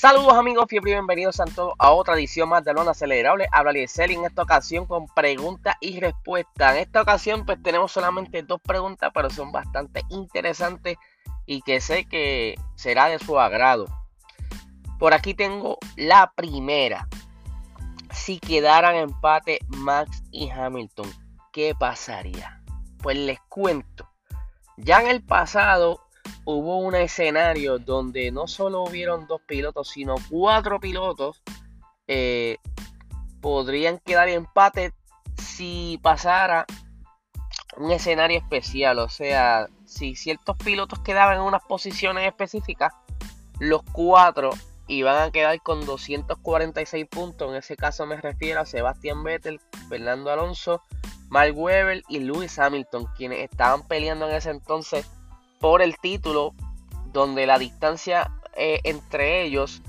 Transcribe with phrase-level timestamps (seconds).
[0.00, 3.46] Saludos amigos, fiebre y bienvenidos a todos a otra edición más de Lona Acelerable.
[3.52, 6.72] Habla Liesel en esta ocasión con preguntas y respuestas.
[6.72, 10.96] En esta ocasión pues tenemos solamente dos preguntas, pero son bastante interesantes
[11.44, 13.88] y que sé que será de su agrado.
[14.98, 17.06] Por aquí tengo la primera.
[18.10, 21.12] Si quedaran empate Max y Hamilton,
[21.52, 22.62] ¿qué pasaría?
[23.02, 24.08] Pues les cuento.
[24.78, 26.00] Ya en el pasado
[26.44, 31.42] hubo un escenario donde no solo hubieron dos pilotos, sino cuatro pilotos
[32.06, 32.56] eh,
[33.40, 34.92] podrían quedar empate
[35.36, 36.66] si pasara
[37.76, 38.98] un escenario especial.
[38.98, 42.92] O sea, si ciertos pilotos quedaban en unas posiciones específicas,
[43.58, 44.50] los cuatro
[44.88, 47.50] iban a quedar con 246 puntos.
[47.50, 50.82] En ese caso me refiero a Sebastián Vettel, Fernando Alonso,
[51.28, 55.08] Mark Webber y Lewis Hamilton, quienes estaban peleando en ese entonces
[55.60, 56.54] por el título,
[57.12, 59.82] donde la distancia eh, entre ellos,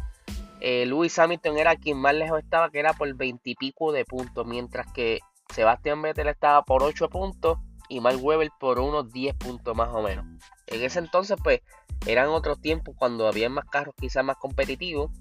[0.59, 4.05] eh, Lewis Hamilton era quien más lejos estaba, que era por 20 y pico de
[4.05, 5.19] puntos, mientras que
[5.53, 7.57] Sebastián Vettel estaba por 8 puntos
[7.89, 10.25] y Mark Webber por unos 10 puntos más o menos.
[10.67, 11.61] En ese entonces, pues,
[12.05, 15.11] eran otros tiempos cuando había más carros quizás más competitivos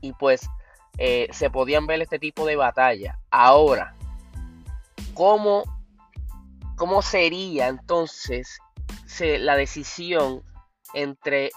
[0.00, 0.48] y pues
[0.98, 3.18] eh, se podían ver este tipo de batalla.
[3.30, 3.94] Ahora,
[5.14, 5.64] ¿cómo,
[6.76, 8.58] cómo sería entonces
[9.20, 10.42] la decisión
[10.94, 11.50] entre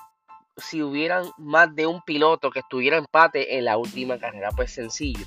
[0.58, 4.50] si hubieran más de un piloto que estuviera empate en la última carrera.
[4.56, 5.26] Pues sencillo.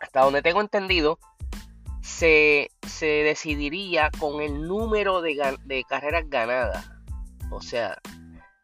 [0.00, 1.18] Hasta donde tengo entendido,
[2.02, 2.70] se,
[3.00, 6.90] decidiría con el número de, de, carreras ganadas.
[7.50, 7.98] O sea,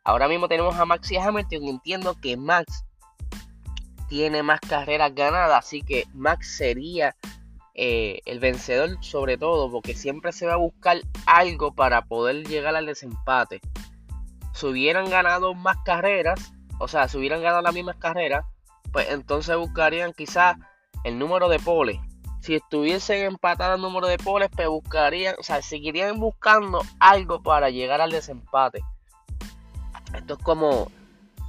[0.05, 1.65] ahora mismo tenemos a Max y a Hamilton.
[1.65, 2.85] Entiendo que Max
[4.09, 7.15] tiene más carreras ganadas, así que Max sería
[7.75, 12.77] eh, el vencedor sobre todo, porque siempre se va a buscar algo para poder llegar
[12.77, 13.61] al desempate.
[14.53, 18.45] Si hubieran ganado más carreras, o sea, si hubieran ganado las mismas carreras,
[18.93, 20.57] pues entonces buscarían quizás
[21.05, 21.99] el número de poles.
[22.41, 27.71] Si estuviesen empatados el número de poles, pues buscarían, o sea, seguirían buscando algo para
[27.71, 28.83] llegar al desempate.
[30.15, 30.91] Esto es como,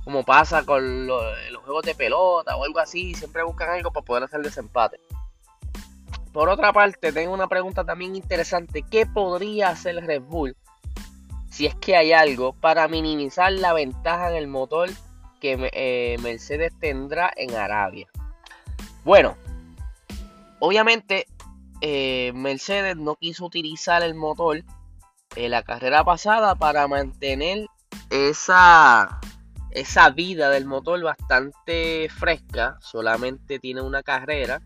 [0.04, 4.06] como pasa con los, los juegos de pelota o algo así, siempre buscan algo para
[4.06, 5.00] poder hacer el desempate.
[6.34, 8.84] Por otra parte, tengo una pregunta también interesante.
[8.90, 10.56] ¿Qué podría hacer Red Bull,
[11.50, 14.90] si es que hay algo, para minimizar la ventaja en el motor
[15.42, 18.08] que eh, Mercedes tendrá en Arabia?
[19.04, 19.36] Bueno,
[20.60, 21.26] obviamente
[21.82, 24.64] eh, Mercedes no quiso utilizar el motor
[25.36, 27.68] en la carrera pasada para mantener
[28.10, 29.20] esa,
[29.72, 32.78] esa vida del motor bastante fresca.
[32.80, 34.62] Solamente tiene una carrera.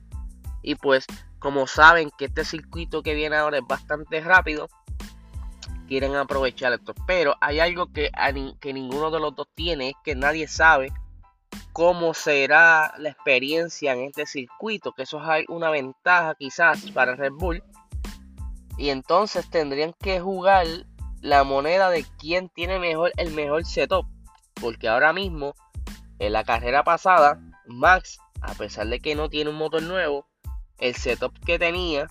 [0.62, 1.06] Y pues
[1.46, 4.68] como saben que este circuito que viene ahora es bastante rápido,
[5.88, 6.96] quieren aprovechar esto.
[7.06, 8.10] Pero hay algo que,
[8.60, 10.92] que ninguno de los dos tiene, es que nadie sabe
[11.72, 17.34] cómo será la experiencia en este circuito, que eso es una ventaja quizás para Red
[17.34, 17.62] Bull.
[18.80, 20.66] Y entonces tendrían que jugar
[21.22, 24.08] la moneda de quién tiene mejor el mejor setup.
[24.60, 25.54] Porque ahora mismo,
[26.18, 30.26] en la carrera pasada, Max, a pesar de que no tiene un motor nuevo,
[30.80, 32.08] el setup que tenía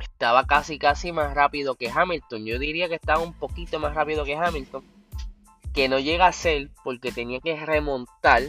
[0.00, 2.44] estaba casi casi más rápido que Hamilton.
[2.44, 4.84] Yo diría que estaba un poquito más rápido que Hamilton.
[5.72, 8.42] Que no llega a ser porque tenía que remontar.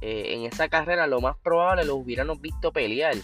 [0.00, 3.16] Eh, en esa carrera lo más probable lo hubiéramos visto pelear.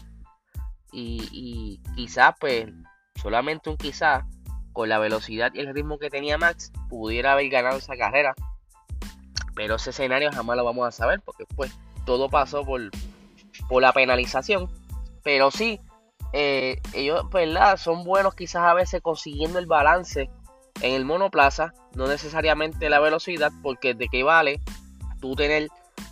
[0.92, 2.66] Y, y quizás pues
[3.14, 4.24] solamente un quizás
[4.72, 8.34] con la velocidad y el ritmo que tenía Max pudiera haber ganado esa carrera.
[9.54, 11.76] Pero ese escenario jamás lo vamos a saber porque pues
[12.06, 12.90] todo pasó por,
[13.68, 14.70] por la penalización
[15.22, 15.80] pero sí,
[16.32, 17.76] eh, ellos, ¿verdad?
[17.76, 20.30] Son buenos quizás a veces consiguiendo el balance
[20.82, 24.60] en el monoplaza, no necesariamente la velocidad, porque de qué vale
[25.20, 25.68] tú tener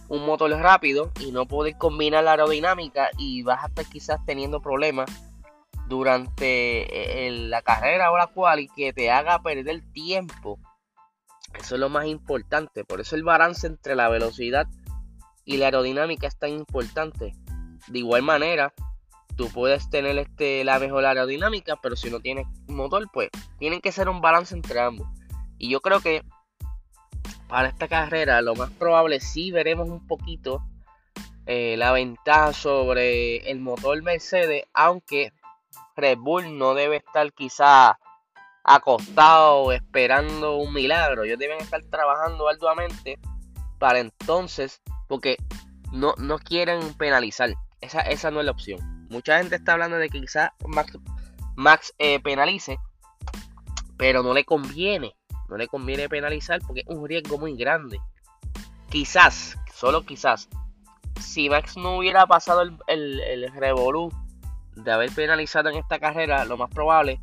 [0.08, 4.60] un motor rápido y no poder combinar la aerodinámica y vas a estar quizás teniendo
[4.60, 5.10] problemas
[5.87, 10.58] durante eh, la carrera o la cual y que te haga perder tiempo.
[11.58, 12.84] Eso es lo más importante.
[12.84, 14.66] Por eso el balance entre la velocidad
[15.44, 17.32] y la aerodinámica es tan importante.
[17.87, 18.75] De igual manera,
[19.38, 23.31] tú puedes tener este, la mejor aerodinámica, pero si no tienes motor, pues
[23.61, 25.06] tienen que ser un balance entre ambos.
[25.58, 26.25] Y yo creo que
[27.46, 30.64] para esta carrera lo más probable sí veremos un poquito
[31.46, 35.32] eh, la ventaja sobre el motor Mercedes, aunque
[35.94, 37.96] Red Bull no debe estar quizá
[38.64, 41.23] acostado esperando un milagro.
[41.23, 43.20] Ellos deben estar trabajando arduamente
[43.79, 45.37] para entonces, porque
[45.93, 47.55] no, no quieren penalizar.
[47.81, 48.97] Esa, esa no es la opción.
[49.08, 50.50] Mucha gente está hablando de que quizás
[51.56, 52.78] Max, eh, penalice,
[53.96, 55.14] pero no le conviene.
[55.49, 57.99] No le conviene penalizar porque es un riesgo muy grande.
[58.90, 60.49] quizás, solo quizás,
[61.20, 64.10] si Max no hubiera pasado el, el, el revolú
[64.76, 67.20] de haber penalizado en esta carrera, lo más probable,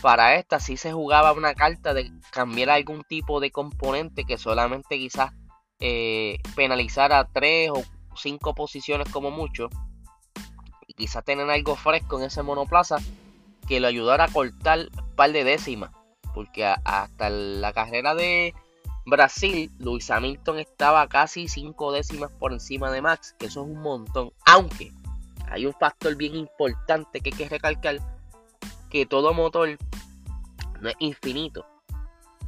[0.00, 4.96] para esta sí se jugaba una carta de cambiar algún tipo de componente que solamente
[4.96, 5.32] quizás
[5.80, 7.82] eh, penalizara tres o
[8.16, 9.68] cinco posiciones como mucho.
[10.92, 12.98] Y quizás tener algo fresco en ese monoplaza
[13.66, 15.90] que lo ayudara a cortar un par de décimas.
[16.34, 18.54] Porque hasta la carrera de
[19.06, 23.80] Brasil, Luis Hamilton estaba casi cinco décimas por encima de Max, que eso es un
[23.80, 24.32] montón.
[24.44, 24.92] Aunque
[25.50, 28.00] hay un factor bien importante que hay que recalcar,
[28.90, 29.78] que todo motor
[30.82, 31.64] no es infinito.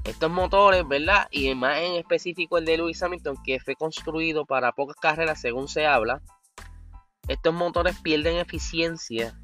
[0.05, 1.29] Estos motores, ¿verdad?
[1.31, 5.67] Y más en específico el de Lewis Hamilton, que fue construido para pocas carreras según
[5.67, 6.20] se habla,
[7.28, 9.38] estos motores pierden eficiencia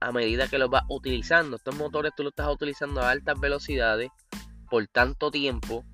[0.00, 1.56] a medida que los vas utilizando.
[1.56, 4.10] Estos motores tú los estás utilizando a altas velocidades
[4.68, 5.84] por tanto tiempo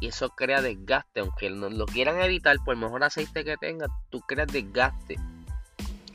[0.00, 1.20] y eso crea desgaste.
[1.20, 5.16] Aunque no lo quieran evitar, por mejor aceite que tengas, tú creas desgaste.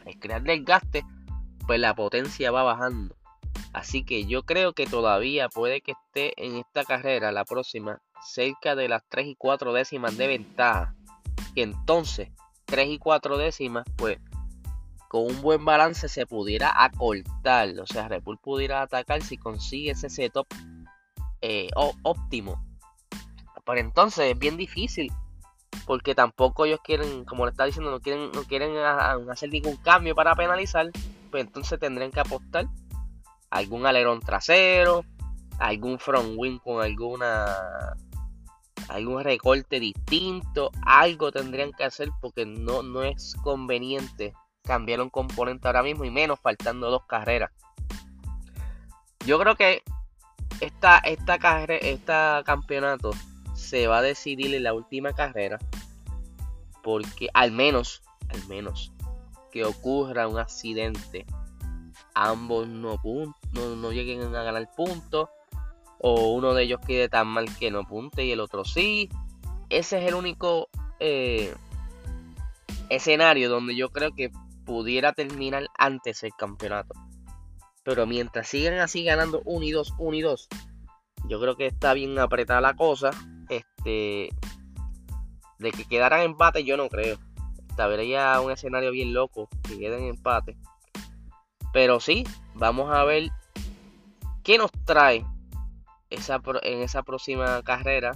[0.06, 1.04] Al crear desgaste,
[1.68, 3.16] pues la potencia va bajando.
[3.74, 8.76] Así que yo creo que todavía puede que esté en esta carrera, la próxima, cerca
[8.76, 10.96] de las 3 y 4 décimas de ventaja.
[11.54, 12.30] Y entonces,
[12.66, 14.18] 3 y 4 décimas, pues
[15.08, 17.70] con un buen balance se pudiera acortar.
[17.80, 20.48] O sea, Red Bull pudiera atacar si consigue ese setup
[21.42, 21.70] eh,
[22.04, 22.64] óptimo.
[23.66, 25.12] Pero entonces es bien difícil.
[25.86, 30.16] Porque tampoco ellos quieren, como le está diciendo, no quieren, no quieren hacer ningún cambio
[30.16, 30.90] para penalizar.
[31.32, 32.68] Pues entonces tendrían que apostar
[33.50, 35.06] algún alerón trasero,
[35.60, 37.46] algún front wing con alguna
[38.90, 44.34] algún recorte distinto, algo tendrían que hacer porque no, no es conveniente
[44.66, 47.52] cambiar un componente ahora mismo y menos faltando dos carreras.
[49.26, 49.84] Yo creo que
[50.60, 52.14] esta, esta carrera, este
[52.46, 53.12] campeonato
[53.54, 55.60] se va a decidir en la última carrera
[56.84, 58.92] porque al menos, al menos
[59.52, 61.26] que ocurra un accidente
[62.16, 62.98] ambos no,
[63.54, 65.30] no, lleguen a ganar puntos
[66.00, 69.10] o uno de ellos quede tan mal que no punte y el otro sí.
[69.70, 70.70] Ese es el único
[71.00, 71.54] eh,
[72.90, 74.32] escenario donde yo creo que
[74.66, 76.94] pudiera terminar antes el campeonato.
[77.84, 80.48] Pero mientras sigan así ganando 1 y 2, 1 y 2,
[81.28, 83.12] yo creo que está bien apretada la cosa.
[83.50, 84.30] Este,
[85.60, 87.18] de que quedaran empate, yo no creo.
[87.70, 90.58] Estaría un escenario bien loco que queden empate.
[91.74, 92.24] Pero sí,
[92.54, 93.30] vamos a ver
[94.44, 95.26] qué nos trae
[96.10, 98.14] esa, en esa próxima carrera.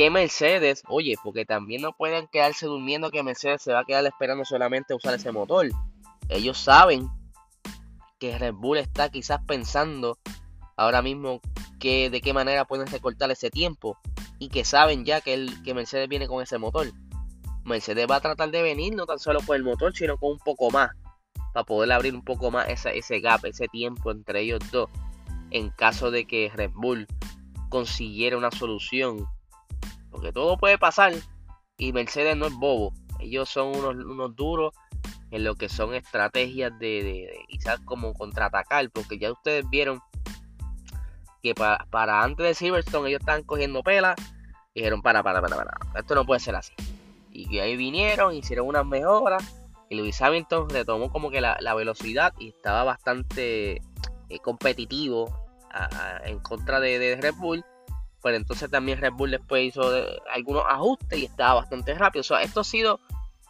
[0.00, 4.06] Que Mercedes, oye, porque también no pueden quedarse durmiendo que Mercedes se va a quedar
[4.06, 5.68] esperando solamente usar ese motor.
[6.30, 7.10] Ellos saben
[8.18, 10.16] que Red Bull está quizás pensando
[10.78, 11.42] ahora mismo
[11.78, 13.98] que, de qué manera pueden recortar ese tiempo.
[14.38, 16.90] Y que saben ya que, el, que Mercedes viene con ese motor.
[17.66, 20.38] Mercedes va a tratar de venir no tan solo con el motor, sino con un
[20.38, 20.92] poco más
[21.52, 24.88] para poder abrir un poco más ese gap, ese tiempo entre ellos dos,
[25.50, 27.06] en caso de que Red Bull
[27.68, 29.28] consiguiera una solución.
[30.10, 31.12] Porque todo puede pasar
[31.78, 32.92] y Mercedes no es bobo.
[33.18, 34.74] Ellos son unos, unos duros
[35.30, 40.00] en lo que son estrategias de, quizás como contraatacar, porque ya ustedes vieron
[41.42, 44.14] que para, para antes de Silverstone ellos estaban cogiendo pela
[44.74, 46.72] y dijeron para, para, para, para, esto no puede ser así.
[47.32, 49.42] Y ahí vinieron, hicieron unas mejoras
[49.88, 53.82] y Lewis Hamilton retomó como que la, velocidad y estaba bastante
[54.28, 55.48] eh, competitivo
[56.24, 57.64] en contra de, Red Bull.
[58.22, 59.82] Pero entonces también Red Bull después hizo
[60.32, 62.20] algunos ajustes y estaba bastante rápido.
[62.20, 63.00] O sea, esto ha sido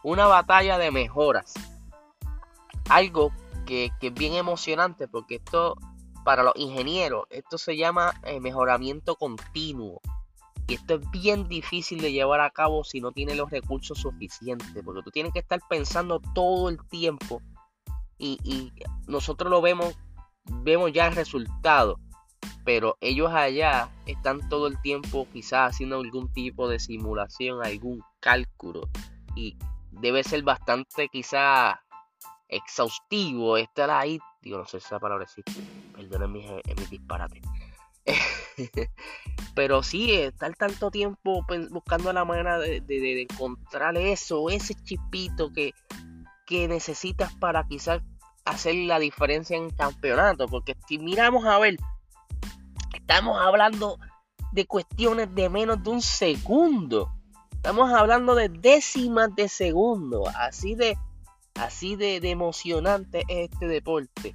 [0.03, 1.53] una batalla de mejoras.
[2.89, 3.31] Algo
[3.65, 5.75] que, es bien emocionante porque esto,
[6.23, 10.01] para los ingenieros, esto se llama eh, mejoramiento continuo.
[10.67, 14.83] Y esto es bien difícil de llevar a cabo si no tienes los recursos suficientes,
[14.85, 17.41] porque tú tienes que estar pensando todo el tiempo
[18.21, 18.71] y,
[19.07, 19.97] nosotros lo vemos,
[20.45, 21.99] vemos ya el resultado,
[22.63, 28.89] pero ellos allá están todo el tiempo quizás haciendo algún tipo de simulación, algún cálculo
[29.35, 29.57] y
[29.91, 31.75] debe ser bastante quizás
[32.47, 35.53] exhaustivo estar ahí, digo, no sé si esa palabra existe,
[35.95, 36.45] perdonen mis,
[36.77, 37.41] mis disparates.
[39.55, 45.73] Pero sí, estar tanto tiempo buscando la manera de, encontrar eso, ese chipito que,
[46.45, 48.01] que necesitas para quizás
[48.45, 50.47] hacer la diferencia en campeonato.
[50.47, 51.77] Porque si miramos a ver,
[53.11, 53.99] estamos hablando
[54.53, 57.11] de cuestiones de menos de un segundo.
[57.51, 60.23] Estamos hablando de décimas de segundo.
[60.33, 60.97] Así de,
[61.55, 64.33] así de, emocionante es este deporte.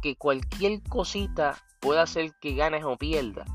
[0.00, 3.46] Que cualquier cosita puede hacer que ganes o pierdas.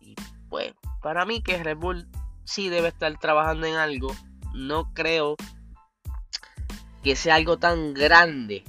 [0.00, 0.14] Y
[0.48, 2.08] pues, para mí que Red Bull
[2.44, 4.14] sí debe estar trabajando en algo
[4.54, 5.36] no creo
[7.02, 8.64] que sea algo tan grande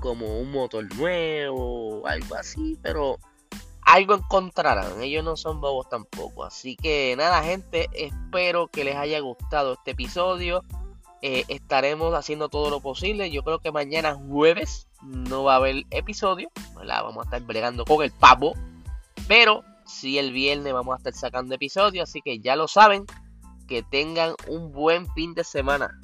[0.00, 3.18] como un motor nuevo o algo así, pero
[3.90, 5.00] algo encontrarán.
[5.02, 6.44] Ellos no son bobos tampoco.
[6.44, 10.64] Así que nada, gente, espero que les haya gustado este episodio.
[11.22, 13.30] Eh, estaremos haciendo todo lo posible.
[13.30, 16.50] Yo creo que mañana jueves no va a haber episodio.
[16.74, 18.54] Vamos a estar bregando con el pavo.
[19.26, 22.04] Pero si el viernes vamos a estar sacando episodio.
[22.04, 23.06] Así que ya lo saben.
[23.66, 26.00] Que tengan un buen fin de semana.